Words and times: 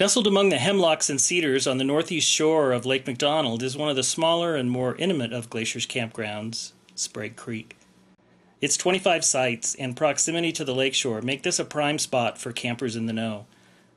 Nestled 0.00 0.26
among 0.26 0.48
the 0.48 0.56
hemlocks 0.56 1.10
and 1.10 1.20
cedars 1.20 1.66
on 1.66 1.76
the 1.76 1.84
northeast 1.84 2.26
shore 2.26 2.72
of 2.72 2.86
Lake 2.86 3.06
McDonald 3.06 3.62
is 3.62 3.76
one 3.76 3.90
of 3.90 3.96
the 3.96 4.02
smaller 4.02 4.56
and 4.56 4.70
more 4.70 4.96
intimate 4.96 5.34
of 5.34 5.50
Glacier's 5.50 5.86
campgrounds, 5.86 6.72
Sprague 6.94 7.36
Creek. 7.36 7.76
Its 8.62 8.78
25 8.78 9.22
sites 9.22 9.74
and 9.74 9.94
proximity 9.94 10.52
to 10.52 10.64
the 10.64 10.74
lakeshore 10.74 11.20
make 11.20 11.42
this 11.42 11.58
a 11.58 11.66
prime 11.66 11.98
spot 11.98 12.38
for 12.38 12.50
campers 12.50 12.96
in 12.96 13.04
the 13.04 13.12
know. 13.12 13.44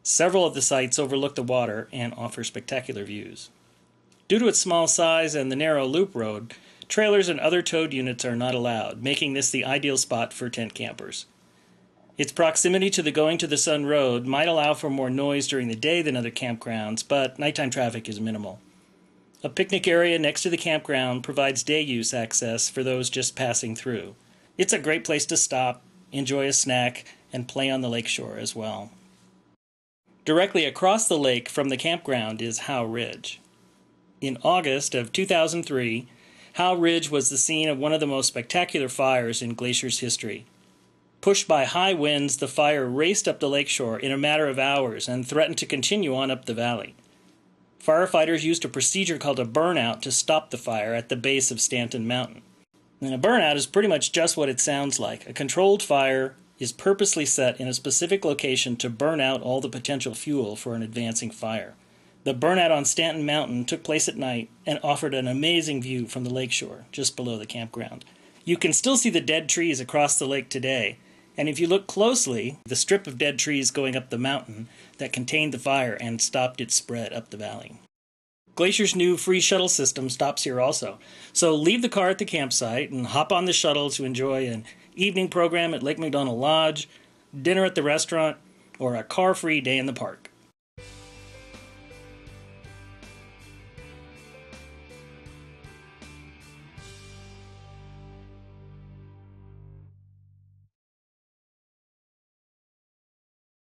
Several 0.03 0.45
of 0.45 0.55
the 0.55 0.61
sites 0.61 0.99
overlook 0.99 1.35
the 1.35 1.41
water 1.41 1.87
and 1.93 2.13
offer 2.15 2.43
spectacular 2.43 3.05
views. 3.05 3.49
Due 4.27 4.39
to 4.39 4.49
its 4.49 4.59
small 4.59 4.87
size 4.87 5.35
and 5.35 5.49
the 5.49 5.55
narrow 5.55 5.85
loop 5.85 6.13
road, 6.13 6.53
trailers 6.89 7.29
and 7.29 7.39
other 7.39 7.61
towed 7.61 7.93
units 7.93 8.25
are 8.25 8.35
not 8.35 8.53
allowed, 8.53 9.01
making 9.01 9.31
this 9.31 9.51
the 9.51 9.63
ideal 9.63 9.95
spot 9.95 10.33
for 10.33 10.49
tent 10.49 10.73
campers. 10.73 11.27
Its 12.15 12.31
proximity 12.31 12.91
to 12.91 13.01
the 13.01 13.11
Going 13.11 13.39
to 13.39 13.47
the 13.47 13.57
Sun 13.57 13.87
Road 13.87 14.27
might 14.27 14.47
allow 14.47 14.75
for 14.75 14.89
more 14.89 15.09
noise 15.09 15.47
during 15.47 15.67
the 15.67 15.75
day 15.75 16.03
than 16.03 16.15
other 16.15 16.29
campgrounds, 16.29 17.03
but 17.07 17.39
nighttime 17.39 17.71
traffic 17.71 18.07
is 18.07 18.21
minimal. 18.21 18.59
A 19.43 19.49
picnic 19.49 19.87
area 19.87 20.19
next 20.19 20.43
to 20.43 20.49
the 20.51 20.57
campground 20.57 21.23
provides 21.23 21.63
day 21.63 21.81
use 21.81 22.13
access 22.13 22.69
for 22.69 22.83
those 22.83 23.09
just 23.09 23.35
passing 23.35 23.75
through. 23.75 24.13
It's 24.59 24.73
a 24.73 24.79
great 24.79 25.03
place 25.03 25.25
to 25.25 25.37
stop, 25.37 25.81
enjoy 26.11 26.45
a 26.45 26.53
snack, 26.53 27.05
and 27.33 27.47
play 27.47 27.71
on 27.71 27.81
the 27.81 27.89
lakeshore 27.89 28.37
as 28.37 28.55
well. 28.55 28.91
Directly 30.23 30.65
across 30.65 31.07
the 31.07 31.17
lake 31.17 31.49
from 31.49 31.69
the 31.69 31.77
campground 31.77 32.43
is 32.43 32.59
Howe 32.59 32.85
Ridge. 32.85 33.41
In 34.21 34.37
August 34.43 34.93
of 34.93 35.11
2003, 35.11 36.07
Howe 36.53 36.75
Ridge 36.75 37.09
was 37.09 37.31
the 37.31 37.37
scene 37.37 37.67
of 37.67 37.79
one 37.79 37.91
of 37.91 37.99
the 37.99 38.07
most 38.07 38.27
spectacular 38.27 38.87
fires 38.87 39.41
in 39.41 39.55
Glacier's 39.55 39.99
history. 39.99 40.45
Pushed 41.23 41.47
by 41.47 41.63
high 41.63 41.93
winds, 41.93 42.35
the 42.35 42.49
fire 42.49 42.85
raced 42.85 43.29
up 43.29 43.39
the 43.39 43.47
lakeshore 43.47 43.97
in 43.97 44.11
a 44.11 44.17
matter 44.17 44.49
of 44.49 44.59
hours 44.59 45.07
and 45.07 45.25
threatened 45.25 45.57
to 45.59 45.65
continue 45.65 46.13
on 46.13 46.29
up 46.29 46.43
the 46.43 46.53
valley. 46.53 46.95
Firefighters 47.81 48.43
used 48.43 48.65
a 48.65 48.67
procedure 48.67 49.17
called 49.17 49.39
a 49.39 49.45
burnout 49.45 50.01
to 50.01 50.11
stop 50.11 50.49
the 50.49 50.57
fire 50.57 50.93
at 50.93 51.07
the 51.07 51.15
base 51.15 51.49
of 51.49 51.61
Stanton 51.61 52.05
Mountain. 52.05 52.41
And 52.99 53.13
a 53.13 53.17
burnout 53.17 53.55
is 53.55 53.65
pretty 53.65 53.87
much 53.87 54.11
just 54.11 54.35
what 54.35 54.49
it 54.49 54.59
sounds 54.59 54.99
like. 54.99 55.25
A 55.25 55.31
controlled 55.31 55.81
fire 55.81 56.35
is 56.59 56.73
purposely 56.73 57.25
set 57.25 57.57
in 57.57 57.69
a 57.69 57.73
specific 57.73 58.25
location 58.25 58.75
to 58.75 58.89
burn 58.89 59.21
out 59.21 59.41
all 59.41 59.61
the 59.61 59.69
potential 59.69 60.13
fuel 60.13 60.57
for 60.57 60.75
an 60.75 60.83
advancing 60.83 61.31
fire. 61.31 61.75
The 62.25 62.33
burnout 62.33 62.71
on 62.71 62.83
Stanton 62.83 63.25
Mountain 63.25 63.63
took 63.63 63.85
place 63.85 64.09
at 64.09 64.17
night 64.17 64.49
and 64.65 64.77
offered 64.83 65.13
an 65.13 65.29
amazing 65.29 65.83
view 65.83 66.05
from 66.05 66.25
the 66.25 66.33
lakeshore 66.33 66.83
just 66.91 67.15
below 67.15 67.37
the 67.37 67.45
campground. 67.45 68.03
You 68.43 68.57
can 68.57 68.73
still 68.73 68.97
see 68.97 69.09
the 69.09 69.21
dead 69.21 69.47
trees 69.47 69.79
across 69.79 70.19
the 70.19 70.27
lake 70.27 70.49
today, 70.49 70.97
and 71.37 71.49
if 71.49 71.59
you 71.59 71.67
look 71.67 71.87
closely, 71.87 72.59
the 72.65 72.75
strip 72.75 73.07
of 73.07 73.17
dead 73.17 73.39
trees 73.39 73.71
going 73.71 73.95
up 73.95 74.09
the 74.09 74.17
mountain 74.17 74.67
that 74.97 75.13
contained 75.13 75.53
the 75.53 75.59
fire 75.59 75.97
and 75.99 76.21
stopped 76.21 76.61
its 76.61 76.75
spread 76.75 77.13
up 77.13 77.29
the 77.29 77.37
valley. 77.37 77.79
Glacier's 78.55 78.95
new 78.95 79.17
free 79.17 79.39
shuttle 79.39 79.69
system 79.69 80.09
stops 80.09 80.43
here 80.43 80.61
also. 80.61 80.99
So 81.31 81.55
leave 81.55 81.81
the 81.81 81.89
car 81.89 82.09
at 82.09 82.19
the 82.19 82.25
campsite 82.25 82.91
and 82.91 83.07
hop 83.07 83.31
on 83.31 83.45
the 83.45 83.53
shuttle 83.53 83.89
to 83.91 84.05
enjoy 84.05 84.47
an 84.47 84.65
evening 84.95 85.29
program 85.29 85.73
at 85.73 85.81
Lake 85.81 85.97
McDonald 85.97 86.39
Lodge, 86.39 86.87
dinner 87.39 87.65
at 87.65 87.73
the 87.73 87.81
restaurant, 87.81 88.37
or 88.77 88.95
a 88.95 89.03
car 89.03 89.33
free 89.33 89.59
day 89.59 89.79
in 89.79 89.87
the 89.87 89.93
park. 89.93 90.29